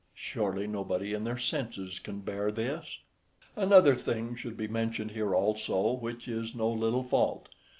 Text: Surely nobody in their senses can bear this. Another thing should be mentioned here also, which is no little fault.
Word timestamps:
Surely 0.15 0.65
nobody 0.65 1.13
in 1.13 1.25
their 1.25 1.37
senses 1.37 1.99
can 1.99 2.21
bear 2.21 2.51
this. 2.51 3.01
Another 3.55 3.93
thing 3.93 4.35
should 4.35 4.57
be 4.57 4.67
mentioned 4.67 5.11
here 5.11 5.35
also, 5.35 5.91
which 5.91 6.27
is 6.27 6.55
no 6.55 6.69
little 6.71 7.03
fault. 7.03 7.49